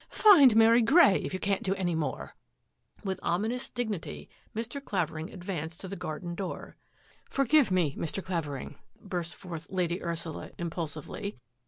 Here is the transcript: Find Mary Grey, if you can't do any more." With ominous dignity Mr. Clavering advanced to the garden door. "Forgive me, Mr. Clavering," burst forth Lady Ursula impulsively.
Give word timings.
Find 0.09 0.55
Mary 0.55 0.81
Grey, 0.81 1.17
if 1.21 1.31
you 1.31 1.39
can't 1.39 1.61
do 1.61 1.75
any 1.75 1.93
more." 1.93 2.35
With 3.03 3.19
ominous 3.21 3.69
dignity 3.69 4.31
Mr. 4.55 4.83
Clavering 4.83 5.31
advanced 5.31 5.79
to 5.81 5.87
the 5.87 5.95
garden 5.95 6.33
door. 6.33 6.75
"Forgive 7.29 7.69
me, 7.69 7.95
Mr. 7.95 8.25
Clavering," 8.25 8.77
burst 8.99 9.35
forth 9.35 9.67
Lady 9.69 10.01
Ursula 10.01 10.49
impulsively. 10.57 11.37